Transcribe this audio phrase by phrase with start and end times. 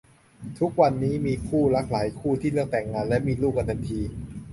[0.59, 4.01] ทุกวันนี้มีคู่รักหลายคู่ที่เลือกแต่งงานและมีลูกกันทันที